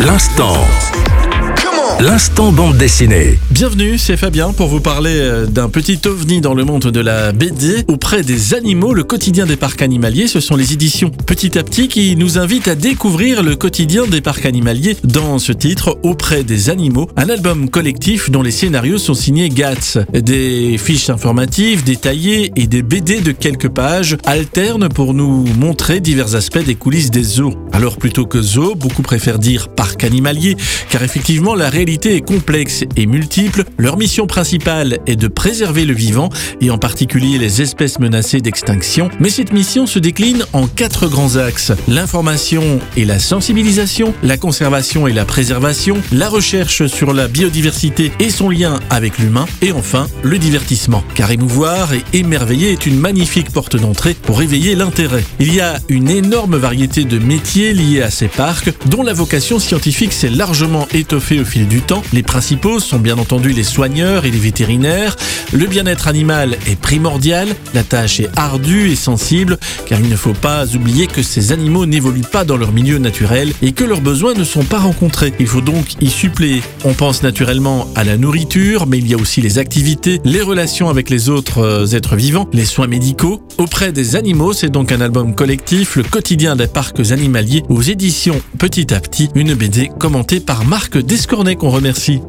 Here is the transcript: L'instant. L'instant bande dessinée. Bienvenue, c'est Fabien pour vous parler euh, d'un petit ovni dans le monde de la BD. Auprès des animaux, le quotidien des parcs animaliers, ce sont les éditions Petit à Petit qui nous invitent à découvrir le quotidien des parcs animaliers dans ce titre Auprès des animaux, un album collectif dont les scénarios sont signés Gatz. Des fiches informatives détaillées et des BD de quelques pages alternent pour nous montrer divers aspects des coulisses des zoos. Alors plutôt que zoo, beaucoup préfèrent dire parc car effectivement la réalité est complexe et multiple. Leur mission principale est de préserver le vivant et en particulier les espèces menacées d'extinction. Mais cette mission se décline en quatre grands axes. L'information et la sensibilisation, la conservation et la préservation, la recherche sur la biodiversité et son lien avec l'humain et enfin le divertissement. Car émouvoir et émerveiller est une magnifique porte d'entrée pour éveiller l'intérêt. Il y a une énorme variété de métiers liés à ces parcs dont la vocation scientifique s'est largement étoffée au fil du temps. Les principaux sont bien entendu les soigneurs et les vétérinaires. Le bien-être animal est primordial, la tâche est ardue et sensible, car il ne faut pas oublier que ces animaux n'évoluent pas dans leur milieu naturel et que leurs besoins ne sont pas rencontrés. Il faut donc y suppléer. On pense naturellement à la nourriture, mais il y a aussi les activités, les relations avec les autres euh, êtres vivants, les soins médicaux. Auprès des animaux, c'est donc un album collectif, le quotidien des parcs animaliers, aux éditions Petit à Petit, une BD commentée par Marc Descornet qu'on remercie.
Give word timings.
L'instant. 0.00 0.54
L'instant 2.00 2.50
bande 2.50 2.78
dessinée. 2.78 3.38
Bienvenue, 3.50 3.98
c'est 3.98 4.16
Fabien 4.16 4.54
pour 4.54 4.68
vous 4.68 4.80
parler 4.80 5.12
euh, 5.16 5.44
d'un 5.44 5.68
petit 5.68 6.00
ovni 6.06 6.40
dans 6.40 6.54
le 6.54 6.64
monde 6.64 6.86
de 6.86 7.00
la 7.00 7.32
BD. 7.32 7.84
Auprès 7.88 8.22
des 8.22 8.54
animaux, 8.54 8.94
le 8.94 9.04
quotidien 9.04 9.44
des 9.44 9.56
parcs 9.56 9.82
animaliers, 9.82 10.26
ce 10.26 10.40
sont 10.40 10.56
les 10.56 10.72
éditions 10.72 11.10
Petit 11.26 11.58
à 11.58 11.62
Petit 11.62 11.88
qui 11.88 12.16
nous 12.16 12.38
invitent 12.38 12.68
à 12.68 12.74
découvrir 12.74 13.42
le 13.42 13.54
quotidien 13.54 14.06
des 14.06 14.22
parcs 14.22 14.46
animaliers 14.46 14.96
dans 15.04 15.38
ce 15.38 15.52
titre 15.52 15.98
Auprès 16.02 16.42
des 16.42 16.70
animaux, 16.70 17.10
un 17.18 17.28
album 17.28 17.68
collectif 17.68 18.30
dont 18.30 18.40
les 18.40 18.50
scénarios 18.50 18.96
sont 18.96 19.12
signés 19.12 19.50
Gatz. 19.50 19.98
Des 20.14 20.78
fiches 20.78 21.10
informatives 21.10 21.84
détaillées 21.84 22.50
et 22.56 22.66
des 22.66 22.82
BD 22.82 23.20
de 23.20 23.32
quelques 23.32 23.68
pages 23.68 24.16
alternent 24.24 24.88
pour 24.88 25.12
nous 25.12 25.44
montrer 25.58 26.00
divers 26.00 26.34
aspects 26.34 26.64
des 26.64 26.76
coulisses 26.76 27.10
des 27.10 27.24
zoos. 27.24 27.56
Alors 27.72 27.98
plutôt 27.98 28.24
que 28.24 28.40
zoo, 28.40 28.74
beaucoup 28.74 29.02
préfèrent 29.02 29.38
dire 29.38 29.68
parc 29.90 30.10
car 30.88 31.02
effectivement 31.02 31.54
la 31.54 31.68
réalité 31.68 32.16
est 32.16 32.20
complexe 32.20 32.84
et 32.96 33.06
multiple. 33.06 33.64
Leur 33.78 33.96
mission 33.96 34.26
principale 34.26 34.98
est 35.06 35.16
de 35.16 35.28
préserver 35.28 35.84
le 35.84 35.94
vivant 35.94 36.28
et 36.60 36.70
en 36.70 36.78
particulier 36.78 37.38
les 37.38 37.62
espèces 37.62 37.98
menacées 37.98 38.40
d'extinction. 38.40 39.10
Mais 39.20 39.30
cette 39.30 39.52
mission 39.52 39.86
se 39.86 39.98
décline 39.98 40.44
en 40.52 40.66
quatre 40.66 41.08
grands 41.08 41.36
axes. 41.36 41.72
L'information 41.88 42.80
et 42.96 43.04
la 43.04 43.18
sensibilisation, 43.18 44.14
la 44.22 44.36
conservation 44.36 45.06
et 45.06 45.12
la 45.12 45.24
préservation, 45.24 45.96
la 46.12 46.28
recherche 46.28 46.86
sur 46.86 47.12
la 47.12 47.28
biodiversité 47.28 48.12
et 48.20 48.30
son 48.30 48.48
lien 48.48 48.78
avec 48.90 49.18
l'humain 49.18 49.46
et 49.62 49.72
enfin 49.72 50.08
le 50.22 50.38
divertissement. 50.38 51.04
Car 51.14 51.30
émouvoir 51.30 51.92
et 51.94 52.04
émerveiller 52.12 52.72
est 52.72 52.86
une 52.86 52.98
magnifique 52.98 53.50
porte 53.50 53.76
d'entrée 53.76 54.14
pour 54.14 54.42
éveiller 54.42 54.74
l'intérêt. 54.74 55.24
Il 55.38 55.54
y 55.54 55.60
a 55.60 55.78
une 55.88 56.10
énorme 56.10 56.56
variété 56.56 57.04
de 57.04 57.18
métiers 57.18 57.72
liés 57.72 58.02
à 58.02 58.10
ces 58.10 58.28
parcs 58.28 58.70
dont 58.86 59.02
la 59.02 59.12
vocation 59.12 59.58
scientifique 59.58 59.79
s'est 59.82 60.28
largement 60.28 60.86
étoffée 60.92 61.40
au 61.40 61.44
fil 61.44 61.66
du 61.66 61.80
temps. 61.80 62.02
Les 62.12 62.22
principaux 62.22 62.80
sont 62.80 62.98
bien 62.98 63.18
entendu 63.18 63.50
les 63.50 63.64
soigneurs 63.64 64.24
et 64.24 64.30
les 64.30 64.38
vétérinaires. 64.38 65.16
Le 65.52 65.66
bien-être 65.66 66.06
animal 66.06 66.56
est 66.66 66.78
primordial, 66.78 67.48
la 67.74 67.82
tâche 67.82 68.20
est 68.20 68.28
ardue 68.36 68.90
et 68.90 68.96
sensible, 68.96 69.58
car 69.86 69.98
il 69.98 70.08
ne 70.08 70.16
faut 70.16 70.34
pas 70.34 70.66
oublier 70.74 71.06
que 71.06 71.22
ces 71.22 71.52
animaux 71.52 71.86
n'évoluent 71.86 72.20
pas 72.20 72.44
dans 72.44 72.56
leur 72.56 72.72
milieu 72.72 72.98
naturel 72.98 73.52
et 73.62 73.72
que 73.72 73.84
leurs 73.84 74.00
besoins 74.00 74.34
ne 74.34 74.44
sont 74.44 74.64
pas 74.64 74.78
rencontrés. 74.78 75.32
Il 75.40 75.46
faut 75.46 75.60
donc 75.60 75.94
y 76.00 76.10
suppléer. 76.10 76.62
On 76.84 76.92
pense 76.92 77.22
naturellement 77.22 77.88
à 77.96 78.04
la 78.04 78.16
nourriture, 78.16 78.86
mais 78.86 78.98
il 78.98 79.08
y 79.08 79.14
a 79.14 79.16
aussi 79.16 79.40
les 79.40 79.58
activités, 79.58 80.20
les 80.24 80.42
relations 80.42 80.88
avec 80.88 81.10
les 81.10 81.30
autres 81.30 81.58
euh, 81.58 81.86
êtres 81.86 82.16
vivants, 82.16 82.48
les 82.52 82.64
soins 82.64 82.86
médicaux. 82.86 83.40
Auprès 83.58 83.92
des 83.92 84.16
animaux, 84.16 84.52
c'est 84.52 84.70
donc 84.70 84.92
un 84.92 85.00
album 85.00 85.34
collectif, 85.34 85.96
le 85.96 86.02
quotidien 86.02 86.54
des 86.54 86.66
parcs 86.66 87.00
animaliers, 87.10 87.62
aux 87.68 87.82
éditions 87.82 88.40
Petit 88.58 88.92
à 88.92 89.00
Petit, 89.00 89.30
une 89.34 89.54
BD 89.54 89.69
commentée 89.98 90.40
par 90.40 90.64
Marc 90.64 90.98
Descornet 90.98 91.54
qu'on 91.54 91.70
remercie. 91.70 92.20